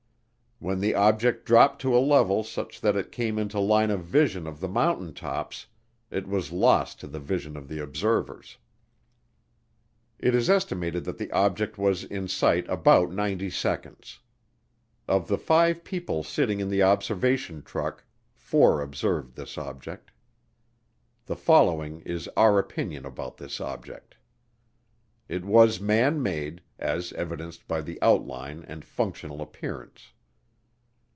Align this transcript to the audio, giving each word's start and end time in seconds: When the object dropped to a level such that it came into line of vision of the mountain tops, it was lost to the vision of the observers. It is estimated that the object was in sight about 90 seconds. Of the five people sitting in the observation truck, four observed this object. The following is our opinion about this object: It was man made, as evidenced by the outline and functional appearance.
When 0.63 0.79
the 0.79 0.93
object 0.93 1.47
dropped 1.47 1.81
to 1.81 1.97
a 1.97 1.97
level 1.97 2.43
such 2.43 2.81
that 2.81 2.95
it 2.95 3.11
came 3.11 3.39
into 3.39 3.59
line 3.59 3.89
of 3.89 4.03
vision 4.05 4.45
of 4.45 4.59
the 4.59 4.67
mountain 4.67 5.11
tops, 5.11 5.65
it 6.11 6.27
was 6.27 6.51
lost 6.51 6.99
to 6.99 7.07
the 7.07 7.17
vision 7.19 7.57
of 7.57 7.67
the 7.67 7.79
observers. 7.79 8.59
It 10.19 10.35
is 10.35 10.51
estimated 10.51 11.03
that 11.05 11.17
the 11.17 11.31
object 11.31 11.79
was 11.79 12.03
in 12.03 12.27
sight 12.27 12.69
about 12.69 13.11
90 13.11 13.49
seconds. 13.49 14.19
Of 15.07 15.27
the 15.27 15.39
five 15.39 15.83
people 15.83 16.21
sitting 16.21 16.59
in 16.59 16.69
the 16.69 16.83
observation 16.83 17.63
truck, 17.63 18.03
four 18.35 18.81
observed 18.83 19.35
this 19.35 19.57
object. 19.57 20.11
The 21.25 21.35
following 21.35 22.01
is 22.01 22.29
our 22.37 22.59
opinion 22.59 23.03
about 23.03 23.37
this 23.37 23.59
object: 23.59 24.15
It 25.27 25.43
was 25.43 25.81
man 25.81 26.21
made, 26.21 26.61
as 26.77 27.13
evidenced 27.13 27.67
by 27.67 27.81
the 27.81 27.97
outline 28.03 28.63
and 28.67 28.85
functional 28.85 29.41
appearance. 29.41 30.11